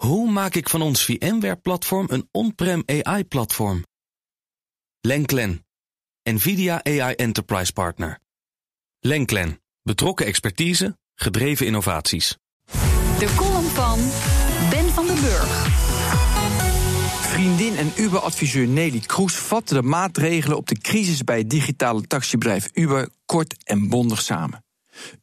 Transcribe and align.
Hoe 0.00 0.30
maak 0.30 0.54
ik 0.54 0.68
van 0.68 0.82
ons 0.82 1.04
VMware-platform 1.04 2.06
een 2.10 2.28
on-prem 2.30 2.82
AI-platform? 2.86 3.84
Lenklen, 5.00 5.66
NVIDIA 6.22 6.84
AI 6.84 7.14
Enterprise 7.14 7.72
Partner. 7.72 8.18
Lenklen, 9.00 9.60
betrokken 9.82 10.26
expertise, 10.26 10.98
gedreven 11.14 11.66
innovaties. 11.66 12.36
De 13.18 13.34
column 13.36 13.68
van 13.68 13.98
Ben 14.70 14.88
van 14.90 15.06
den 15.06 15.20
Burg. 15.20 15.66
Vriendin 17.20 17.76
en 17.76 17.92
Uber-adviseur 17.96 18.66
Nelly 18.66 19.00
Kroes 19.00 19.34
vatte 19.34 19.74
de 19.74 19.82
maatregelen 19.82 20.56
op 20.56 20.68
de 20.68 20.78
crisis 20.78 21.24
bij 21.24 21.38
het 21.38 21.50
digitale 21.50 22.02
taxibedrijf 22.02 22.68
Uber 22.72 23.08
kort 23.26 23.64
en 23.64 23.88
bondig 23.88 24.22
samen. 24.22 24.64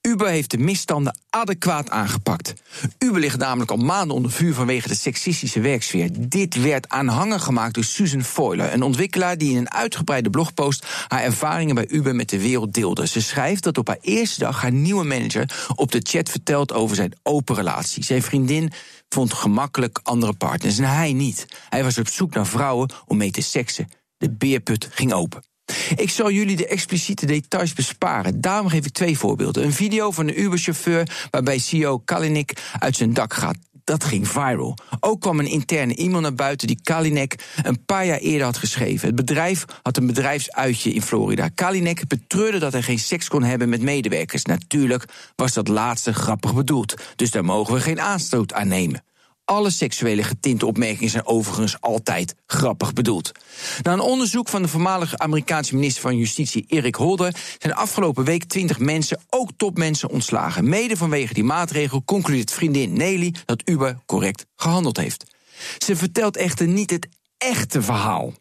Uber 0.00 0.28
heeft 0.28 0.50
de 0.50 0.58
misstanden 0.58 1.18
adequaat 1.30 1.90
aangepakt. 1.90 2.52
Uber 2.98 3.20
ligt 3.20 3.38
namelijk 3.38 3.70
al 3.70 3.76
maanden 3.76 4.16
onder 4.16 4.30
vuur 4.30 4.54
vanwege 4.54 4.88
de 4.88 4.94
seksistische 4.94 5.60
werksfeer. 5.60 6.10
Dit 6.18 6.62
werd 6.62 6.88
aanhanger 6.88 7.40
gemaakt 7.40 7.74
door 7.74 7.84
Susan 7.84 8.22
Foiler, 8.22 8.72
een 8.72 8.82
ontwikkelaar 8.82 9.38
die 9.38 9.50
in 9.50 9.56
een 9.56 9.70
uitgebreide 9.70 10.30
blogpost 10.30 10.86
haar 11.08 11.22
ervaringen 11.22 11.74
bij 11.74 11.88
Uber 11.88 12.14
met 12.14 12.28
de 12.28 12.40
wereld 12.40 12.74
deelde. 12.74 13.06
Ze 13.06 13.22
schrijft 13.22 13.62
dat 13.62 13.78
op 13.78 13.86
haar 13.88 13.98
eerste 14.00 14.38
dag 14.38 14.60
haar 14.62 14.72
nieuwe 14.72 15.04
manager 15.04 15.70
op 15.74 15.92
de 15.92 16.00
chat 16.02 16.28
vertelt 16.28 16.72
over 16.72 16.96
zijn 16.96 17.12
open 17.22 17.54
relatie. 17.54 18.04
Zijn 18.04 18.22
vriendin 18.22 18.72
vond 19.08 19.32
gemakkelijk 19.32 20.00
andere 20.02 20.32
partners 20.32 20.78
en 20.78 20.84
hij 20.84 21.12
niet. 21.12 21.46
Hij 21.68 21.84
was 21.84 21.98
op 21.98 22.08
zoek 22.08 22.34
naar 22.34 22.46
vrouwen 22.46 22.90
om 23.06 23.16
mee 23.16 23.30
te 23.30 23.42
seksen. 23.42 23.88
De 24.16 24.30
beerput 24.30 24.88
ging 24.90 25.12
open. 25.12 25.42
Ik 25.96 26.10
zal 26.10 26.30
jullie 26.30 26.56
de 26.56 26.66
expliciete 26.66 27.26
details 27.26 27.72
besparen. 27.72 28.40
Daarom 28.40 28.68
geef 28.68 28.86
ik 28.86 28.92
twee 28.92 29.18
voorbeelden. 29.18 29.64
Een 29.64 29.72
video 29.72 30.10
van 30.10 30.28
een 30.28 30.40
Uber-chauffeur 30.40 31.08
waarbij 31.30 31.58
CEO 31.58 31.98
Kalinik 31.98 32.52
uit 32.78 32.96
zijn 32.96 33.14
dak 33.14 33.34
gaat. 33.34 33.56
Dat 33.84 34.04
ging 34.04 34.28
viral. 34.28 34.78
Ook 35.00 35.20
kwam 35.20 35.38
een 35.38 35.46
interne 35.46 35.94
e-mail 35.94 36.20
naar 36.20 36.34
buiten 36.34 36.66
die 36.66 36.80
Kalinek 36.82 37.34
een 37.62 37.84
paar 37.84 38.06
jaar 38.06 38.18
eerder 38.18 38.46
had 38.46 38.56
geschreven. 38.56 39.06
Het 39.06 39.16
bedrijf 39.16 39.64
had 39.82 39.96
een 39.96 40.06
bedrijfsuitje 40.06 40.92
in 40.92 41.02
Florida. 41.02 41.48
Kalinek 41.54 42.08
betreurde 42.08 42.58
dat 42.58 42.72
hij 42.72 42.82
geen 42.82 42.98
seks 42.98 43.28
kon 43.28 43.42
hebben 43.42 43.68
met 43.68 43.82
medewerkers. 43.82 44.44
Natuurlijk 44.44 45.04
was 45.36 45.52
dat 45.52 45.68
laatste 45.68 46.14
grappig 46.14 46.54
bedoeld, 46.54 46.94
dus 47.16 47.30
daar 47.30 47.44
mogen 47.44 47.74
we 47.74 47.80
geen 47.80 48.00
aanstoot 48.00 48.52
aan 48.52 48.68
nemen. 48.68 49.04
Alle 49.48 49.70
seksuele 49.70 50.22
getinte 50.22 50.66
opmerkingen 50.66 51.10
zijn 51.10 51.26
overigens 51.26 51.80
altijd 51.80 52.34
grappig 52.46 52.92
bedoeld. 52.92 53.32
Na 53.82 53.92
een 53.92 54.00
onderzoek 54.00 54.48
van 54.48 54.62
de 54.62 54.68
voormalige 54.68 55.18
Amerikaanse 55.18 55.74
minister 55.74 56.02
van 56.02 56.16
Justitie 56.16 56.64
Erik 56.68 56.94
Holder 56.94 57.36
zijn 57.58 57.74
afgelopen 57.74 58.24
week 58.24 58.44
20 58.44 58.78
mensen, 58.78 59.20
ook 59.30 59.50
topmensen, 59.56 60.10
ontslagen. 60.10 60.68
Mede 60.68 60.96
vanwege 60.96 61.34
die 61.34 61.44
maatregel 61.44 62.02
concludeert 62.04 62.52
vriendin 62.52 62.92
Nelly 62.92 63.34
dat 63.44 63.62
Uber 63.64 63.98
correct 64.06 64.46
gehandeld 64.56 64.96
heeft. 64.96 65.24
Ze 65.78 65.96
vertelt 65.96 66.36
echter 66.36 66.66
niet 66.66 66.90
het 66.90 67.08
echte 67.38 67.82
verhaal. 67.82 68.32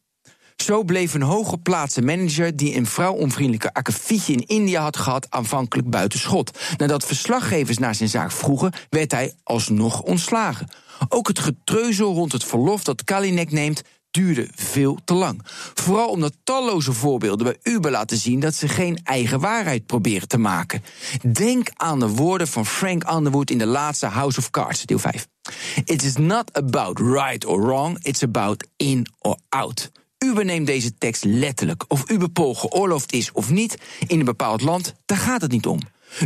Zo 0.66 0.84
bleef 0.84 1.14
een 1.14 1.22
hooggeplaatste 1.22 2.02
manager 2.02 2.56
die 2.56 2.76
een 2.76 2.86
vrouwonvriendelijke 2.86 3.74
akkefietje 3.74 4.34
in 4.34 4.48
India 4.48 4.82
had 4.82 4.98
gehad 4.98 5.28
aanvankelijk 5.30 5.90
buiten 5.90 6.20
schot. 6.20 6.60
Nadat 6.78 7.06
verslaggevers 7.06 7.78
naar 7.78 7.96
zijn 7.96 8.10
zaak 8.10 8.32
vroegen, 8.32 8.74
werd 8.90 9.12
hij 9.12 9.34
alsnog 9.44 10.02
ontslagen. 10.02 10.68
Ook 11.10 11.28
het 11.28 11.40
getreuzel 11.40 12.14
rond 12.14 12.32
het 12.32 12.44
verlof 12.44 12.84
dat 12.84 13.04
Kalinek 13.04 13.52
neemt 13.52 13.82
duurde 14.12 14.48
veel 14.56 14.98
te 15.04 15.14
lang. 15.14 15.42
Vooral 15.74 16.10
omdat 16.10 16.34
talloze 16.44 16.94
voorbeelden 16.94 17.46
bij 17.46 17.74
Uber 17.74 17.92
laten 17.92 18.18
zien 18.18 18.40
dat 18.40 18.56
ze 18.56 18.68
geen 18.68 19.00
eigen 19.04 19.40
waarheid 19.40 19.86
proberen 19.86 20.28
te 20.28 20.38
maken. 20.38 20.84
Denk 21.32 21.70
aan 21.74 22.00
de 22.00 22.10
woorden 22.10 22.48
van 22.48 22.66
Frank 22.66 23.12
Underwood 23.12 23.52
in 23.52 23.58
de 23.58 23.66
laatste 23.66 24.06
House 24.06 24.40
of 24.40 24.50
Cards, 24.50 24.86
deel 24.86 25.00
5. 25.00 25.28
It 25.84 26.04
is 26.04 26.16
not 26.16 26.54
about 26.54 27.00
right 27.00 27.46
or 27.46 27.62
wrong, 27.62 27.98
it's 28.04 28.24
about 28.24 28.68
in 28.78 29.08
or 29.20 29.38
out. 29.50 29.92
Uber 30.26 30.46
neemt 30.46 30.68
deze 30.68 30.98
tekst 30.98 31.24
letterlijk. 31.24 31.86
Of 31.88 32.10
Uberpol 32.10 32.56
geoorloofd 32.56 33.14
is 33.14 33.32
of 33.32 33.50
niet 33.50 33.78
in 34.08 34.20
een 34.20 34.26
bepaald 34.26 34.62
land, 34.62 34.94
daar 35.06 35.18
gaat 35.18 35.42
het 35.42 35.52
niet 35.52 35.66
om. 35.66 35.80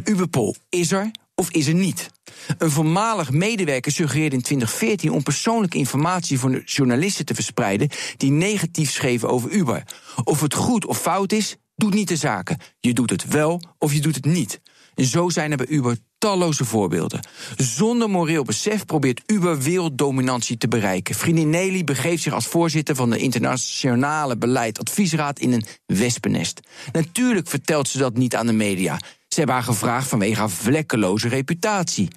Uberpol 0.04 0.56
is 0.70 0.92
er 0.92 1.12
of 1.36 1.52
is 1.52 1.68
er 1.68 1.74
niet. 1.74 2.10
Een 2.58 2.72
voormalig 2.72 3.32
medewerker 3.32 3.92
suggereerde 3.92 4.36
in 4.36 4.42
2014 4.42 5.12
om 5.12 5.24
persoonlijke 5.24 5.78
informatie 5.78 6.40
voor 6.40 6.62
journalisten 6.66 7.26
te 7.26 7.36
verspreiden 7.36 7.90
die 8.18 8.32
negatief 8.32 8.92
schreven 8.92 9.30
over 9.30 9.50
Uber. 9.50 9.84
Of 10.24 10.42
het 10.42 10.54
goed 10.54 10.86
of 10.86 11.02
fout 11.02 11.32
is, 11.32 11.56
doet 11.76 11.94
niet 11.94 12.08
de 12.08 12.16
zaken. 12.16 12.58
Je 12.80 12.94
doet 12.94 13.10
het 13.10 13.28
wel 13.28 13.62
of 13.78 13.94
je 13.94 14.02
doet 14.02 14.16
het 14.16 14.26
niet. 14.26 14.62
Zo 15.06 15.30
zijn 15.30 15.52
er 15.52 15.58
bij 15.58 15.68
Uber 15.68 15.98
talloze 16.18 16.66
voorbeelden. 16.66 17.20
Zonder 17.58 18.10
moreel 18.10 18.44
besef 18.44 18.86
probeert 18.86 19.22
Uber 19.26 19.62
werelddominantie 19.62 20.58
te 20.58 20.68
bereiken. 20.68 21.16
Vriendin 21.16 21.50
Nelly 21.50 21.84
begeeft 21.84 22.24
zich 22.24 22.34
als 22.34 22.48
voorzitter 22.48 22.96
van 22.96 23.10
de 23.10 23.18
Internationale 23.18 24.38
Beleid 24.38 24.80
Adviesraad 24.80 25.40
in 25.40 25.52
een 25.52 25.66
wespennest. 25.86 26.60
Natuurlijk 26.92 27.48
vertelt 27.48 27.88
ze 27.88 27.98
dat 27.98 28.18
niet 28.18 28.36
aan 28.36 28.46
de 28.46 28.54
media. 28.54 29.00
Ze 29.28 29.38
hebben 29.38 29.56
haar 29.56 29.64
gevraagd 29.64 30.08
vanwege 30.08 30.40
haar 30.40 30.50
vlekkeloze 30.50 31.28
reputatie. 31.28 32.08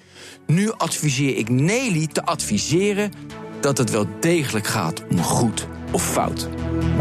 Nu 0.47 0.71
adviseer 0.71 1.37
ik 1.37 1.49
Nelly 1.49 2.07
te 2.07 2.25
adviseren 2.25 3.11
dat 3.61 3.77
het 3.77 3.89
wel 3.89 4.07
degelijk 4.19 4.67
gaat 4.67 5.03
om 5.09 5.21
goed 5.21 5.67
of 5.93 6.11
fout. 6.11 6.49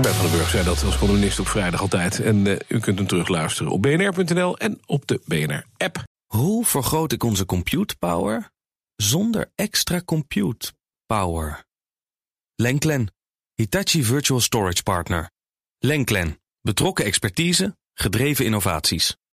Ben 0.03 0.15
van 0.15 0.25
den 0.25 0.37
Burg 0.37 0.51
zei 0.51 0.65
dat 0.65 0.85
als 0.85 0.99
columnist 0.99 1.39
op 1.39 1.49
vrijdag 1.49 1.81
altijd. 1.81 2.21
En 2.21 2.47
uh, 2.47 2.57
u 2.69 2.81
kunt 2.81 2.99
hem 2.99 3.07
terugluisteren 3.07 3.73
op 3.73 3.83
bnr.nl 3.83 4.59
en 4.59 4.81
op 4.87 5.07
de 5.07 5.21
BNR-app. 5.27 6.05
Hoe 6.27 6.65
vergroot 6.65 7.13
ik 7.13 7.23
onze 7.23 7.45
compute 7.45 7.97
power 7.97 8.51
zonder 8.97 9.51
extra 9.55 10.01
compute 10.05 10.73
power? 11.07 11.65
Lenklen, 12.55 13.13
Hitachi 13.55 14.05
Virtual 14.05 14.41
Storage 14.41 14.83
Partner. 14.83 15.31
Lenklen, 15.79 16.41
betrokken 16.61 17.05
expertise, 17.05 17.77
gedreven 17.95 18.45
innovaties. 18.45 19.17